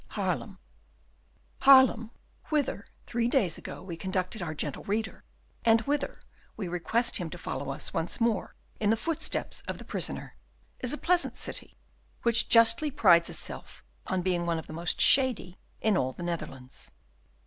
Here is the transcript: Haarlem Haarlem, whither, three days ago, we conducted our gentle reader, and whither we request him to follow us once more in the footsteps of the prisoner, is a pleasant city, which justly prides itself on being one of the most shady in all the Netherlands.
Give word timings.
Haarlem 0.15 0.57
Haarlem, 1.59 2.09
whither, 2.49 2.87
three 3.05 3.27
days 3.27 3.59
ago, 3.59 3.83
we 3.83 3.95
conducted 3.95 4.41
our 4.41 4.55
gentle 4.55 4.83
reader, 4.85 5.23
and 5.63 5.81
whither 5.81 6.19
we 6.57 6.67
request 6.67 7.17
him 7.17 7.29
to 7.29 7.37
follow 7.37 7.69
us 7.69 7.93
once 7.93 8.19
more 8.19 8.55
in 8.79 8.89
the 8.89 8.97
footsteps 8.97 9.61
of 9.67 9.77
the 9.77 9.85
prisoner, 9.85 10.35
is 10.79 10.91
a 10.91 10.97
pleasant 10.97 11.37
city, 11.37 11.77
which 12.23 12.49
justly 12.49 12.89
prides 12.89 13.29
itself 13.29 13.83
on 14.07 14.23
being 14.23 14.47
one 14.47 14.57
of 14.57 14.65
the 14.65 14.73
most 14.73 14.99
shady 14.99 15.59
in 15.81 15.95
all 15.95 16.13
the 16.13 16.23
Netherlands. 16.23 16.89